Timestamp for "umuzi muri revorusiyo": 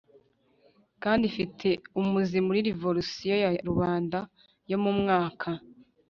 1.99-3.35